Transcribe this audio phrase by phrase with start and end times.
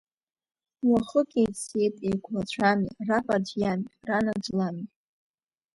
[0.89, 4.85] Уахык еициит, еиқәлацәами, раб аӡә иами, ран аӡә лами!